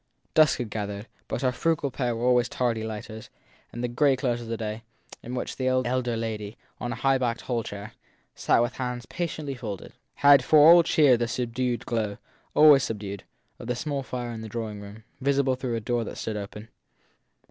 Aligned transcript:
Dusk 0.33 0.57
had 0.57 0.71
gathered, 0.71 1.05
but 1.27 1.43
our 1.43 1.51
frugal 1.51 1.91
pair 1.91 2.15
were 2.15 2.25
always 2.25 2.49
tardy 2.49 2.83
lighters, 2.83 3.29
and 3.71 3.83
the 3.83 3.87
grey 3.87 4.15
close 4.15 4.41
of 4.41 4.57
day, 4.57 4.81
in 5.21 5.35
which 5.35 5.57
the 5.57 5.67
elder 5.67 6.17
lady, 6.17 6.57
on 6.79 6.91
a 6.91 6.95
high 6.95 7.19
backed 7.19 7.41
hall 7.41 7.61
chair, 7.61 7.93
sat 8.33 8.63
with 8.63 8.77
hands 8.77 9.05
patiently 9.05 9.53
folded, 9.53 9.93
had 10.15 10.43
for 10.43 10.57
all 10.57 10.81
cheer 10.81 11.17
the 11.17 11.27
subdued 11.27 11.85
glow 11.85 12.17
always 12.55 12.81
subdued 12.81 13.25
of 13.59 13.67
the 13.67 13.75
small 13.75 14.01
fire 14.01 14.31
in 14.31 14.41
the 14.41 14.49
drawing 14.49 14.81
room, 14.81 15.03
visible 15.19 15.53
through 15.53 15.75
a 15.75 15.79
door 15.79 16.03
that 16.03 16.17
stood 16.17 16.35
open. 16.35 16.69